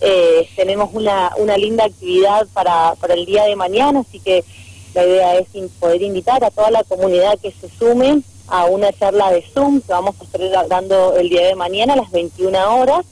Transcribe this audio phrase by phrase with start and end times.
[0.00, 4.44] eh, tenemos una, una linda actividad para, para el día de mañana, así que
[4.94, 9.30] la idea es poder invitar a toda la comunidad que se sume a una charla
[9.30, 13.04] de Zoom que vamos a estar dando el día de mañana a las 21 horas.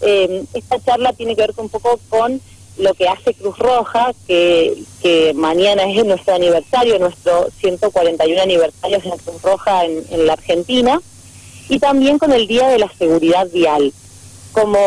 [0.00, 2.40] Eh, esta charla tiene que ver un poco con
[2.78, 9.10] lo que hace Cruz Roja, que, que mañana es nuestro aniversario, nuestro 141 aniversario de
[9.10, 11.00] Cruz Roja en, en la Argentina,
[11.68, 13.92] y también con el Día de la Seguridad Vial.
[14.56, 14.78] Como,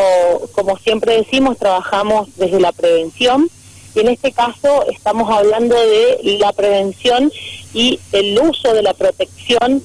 [0.50, 3.48] como siempre decimos, trabajamos desde la prevención
[3.94, 7.30] y en este caso estamos hablando de la prevención
[7.72, 9.80] y el uso de la protección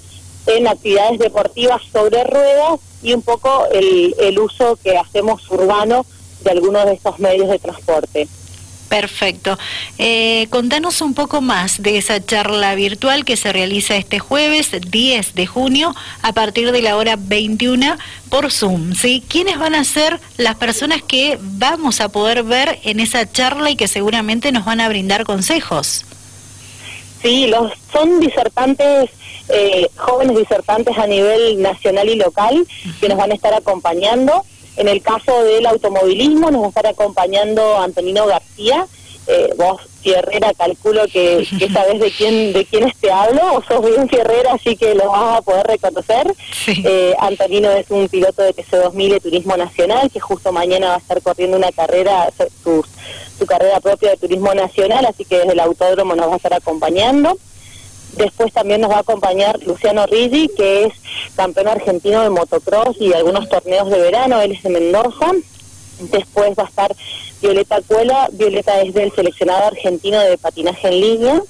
[0.47, 6.03] en actividades deportivas sobre ruedas y un poco el, el uso que hacemos urbano
[6.43, 8.27] de algunos de estos medios de transporte.
[8.89, 9.57] Perfecto.
[9.97, 15.33] Eh, contanos un poco más de esa charla virtual que se realiza este jueves 10
[15.33, 17.97] de junio a partir de la hora 21
[18.29, 18.93] por Zoom.
[18.93, 19.23] ¿sí?
[19.27, 23.75] ¿Quiénes van a ser las personas que vamos a poder ver en esa charla y
[23.75, 26.05] que seguramente nos van a brindar consejos?
[27.21, 29.09] Sí, los, son disertantes,
[29.49, 32.67] eh, jóvenes disertantes a nivel nacional y local
[33.01, 34.45] que nos van a estar acompañando
[34.77, 38.85] en el caso del automovilismo nos va a estar acompañando Antonino García.
[39.27, 43.83] Eh, vos, Fierrera, calculo que, que sabes de quién de quiénes te hablo, o sos
[43.83, 46.31] bien Fierrera, así que lo vas a poder reconocer.
[46.67, 50.99] Eh, Antonino es un piloto de TC2000 de Turismo Nacional, que justo mañana va a
[50.99, 52.31] estar corriendo una carrera,
[52.63, 52.85] su,
[53.37, 56.53] su carrera propia de Turismo Nacional, así que desde el autódromo nos va a estar
[56.53, 57.35] acompañando.
[58.17, 60.93] Después también nos va a acompañar Luciano Rigi, que es
[61.35, 65.31] campeón argentino de motocross y algunos torneos de verano, él es de Mendoza.
[65.99, 66.95] Después va a estar
[67.41, 71.41] Violeta Cuela, Violeta es del seleccionado argentino de patinaje en línea.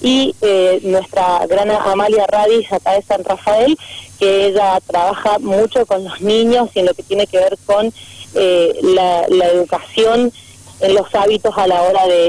[0.00, 3.76] Y eh, nuestra gran Amalia Radis, acá de San Rafael,
[4.18, 7.92] que ella trabaja mucho con los niños y en lo que tiene que ver con
[8.34, 10.32] eh, la, educación
[10.80, 12.28] en los hábitos a la hora de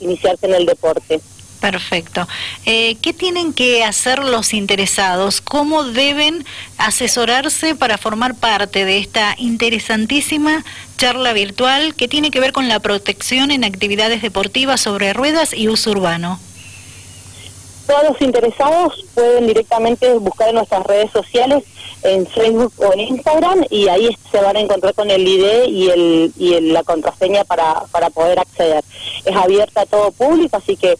[0.00, 1.20] iniciarse en el deporte.
[1.60, 2.26] Perfecto.
[2.64, 5.42] Eh, ¿Qué tienen que hacer los interesados?
[5.42, 6.44] ¿Cómo deben
[6.78, 10.64] asesorarse para formar parte de esta interesantísima
[10.96, 15.68] charla virtual que tiene que ver con la protección en actividades deportivas sobre ruedas y
[15.68, 16.40] uso urbano?
[17.86, 21.64] Todos los interesados pueden directamente buscar en nuestras redes sociales,
[22.02, 25.88] en Facebook o en Instagram, y ahí se van a encontrar con el ID y,
[25.90, 28.84] el, y la contraseña para, para poder acceder.
[29.24, 30.96] Es abierta a todo público, así que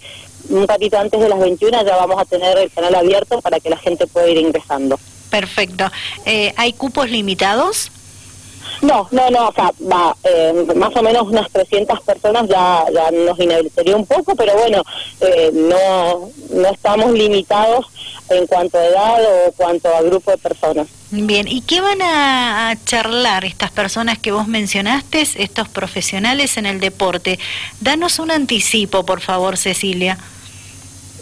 [0.51, 3.71] un ratito antes de las 21 ya vamos a tener el canal abierto para que
[3.71, 4.99] la gente pueda ir ingresando.
[5.31, 5.91] Perfecto.
[6.25, 7.91] Eh, ¿Hay cupos limitados?
[8.83, 13.11] No, no, no, o sea, va, eh, más o menos unas 300 personas ya, ya
[13.11, 14.83] nos inhabilitaría un poco, pero bueno,
[15.21, 17.87] eh, no, no estamos limitados
[18.31, 20.87] en cuanto a edad o cuanto a grupo de personas.
[21.11, 26.81] Bien, ¿y qué van a, charlar estas personas que vos mencionaste, estos profesionales en el
[26.81, 27.39] deporte?
[27.81, 30.19] Danos un anticipo, por favor, Cecilia.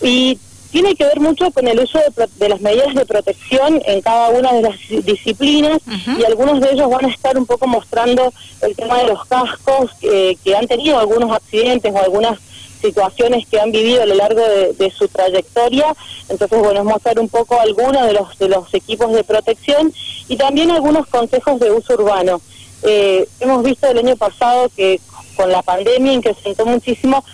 [0.03, 0.39] Y
[0.71, 1.99] tiene que ver mucho con el uso
[2.39, 5.79] de, las medidas de protección en cada una de las disciplinas
[6.19, 9.91] y algunos de ellos van a estar un poco mostrando el tema de los cascos
[10.01, 12.39] que han tenido algunos accidentes o algunas
[12.81, 15.95] situaciones que han vivido a lo largo de, su trayectoria.
[16.29, 19.93] Entonces, bueno, es mostrar un poco algunos de los, de los equipos de protección
[20.29, 22.41] y también algunos consejos de uso urbano.
[22.83, 25.01] Eh, hemos visto el año pasado que
[25.37, 27.25] con la pandemia incrementó muchísimo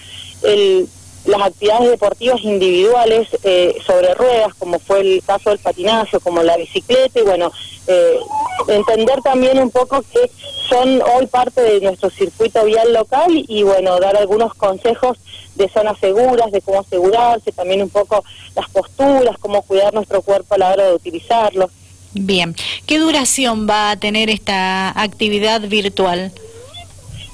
[0.42, 0.88] el
[1.24, 6.56] las actividades deportivas individuales eh, sobre ruedas, como fue el caso del patinaje, como la
[6.56, 7.50] bicicleta, y bueno,
[7.86, 8.18] eh,
[8.68, 10.30] entender también un poco que
[10.68, 15.18] son hoy parte de nuestro circuito vial local y bueno, dar algunos consejos
[15.54, 18.24] de zonas seguras, de cómo asegurarse, también un poco
[18.54, 21.70] las posturas, cómo cuidar nuestro cuerpo a la hora de utilizarlo.
[22.12, 22.54] Bien,
[22.86, 26.32] ¿qué duración va a tener esta actividad virtual?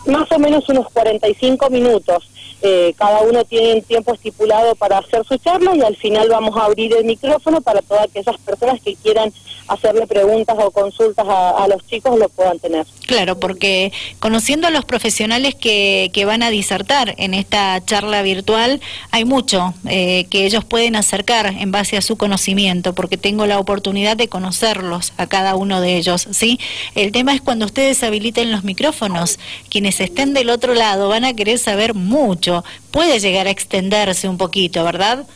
[0.06, 2.28] Más o menos unos 45 minutos.
[2.62, 6.54] Eh, cada uno tiene un tiempo estipulado para hacer su charla y al final vamos
[6.58, 9.32] a abrir el micrófono para todas aquellas personas que quieran
[9.70, 12.84] hacerle preguntas o consultas a, los chicos lo puedan tener.
[13.06, 18.80] Claro, porque conociendo a los profesionales que, que van a disertar en esta charla virtual,
[19.12, 23.60] hay mucho eh, que ellos pueden acercar en base a su conocimiento, porque tengo la
[23.60, 26.58] oportunidad de conocerlos a cada uno de ellos, ¿sí?
[26.96, 29.38] El tema es cuando ustedes habiliten los micrófonos,
[29.68, 34.38] quienes estén del otro lado van a querer saber mucho, puede llegar a extenderse un
[34.38, 35.26] poquito, ¿verdad?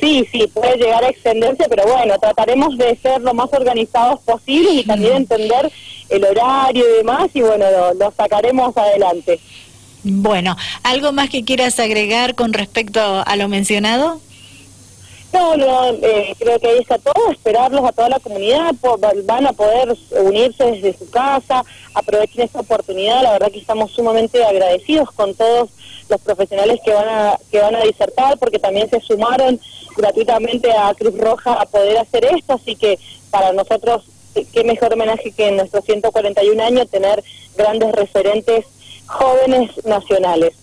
[0.00, 4.72] Sí, sí, puede llegar a extenderse, pero bueno, trataremos de ser lo más organizados posible
[4.72, 5.70] y también entender
[6.08, 9.38] el horario y demás, y bueno, lo, sacaremos adelante.
[10.02, 14.20] Bueno, ¿algo más que quieras agregar con respecto a lo mencionado?
[15.32, 18.74] No, no, eh, creo que ahí está todo, esperarlos a toda la comunidad,
[19.24, 24.44] van a poder unirse desde su casa, aprovechen esta oportunidad, la verdad que estamos sumamente
[24.44, 25.70] agradecidos con todos
[26.08, 29.60] los profesionales que van a que van a disertar porque también se sumaron
[29.96, 32.98] gratuitamente a Cruz Roja a poder hacer esto, así que
[33.30, 34.02] para nosotros
[34.52, 37.22] qué mejor homenaje que en nuestros 141 años tener
[37.56, 38.66] grandes referentes
[39.06, 40.54] jóvenes nacionales.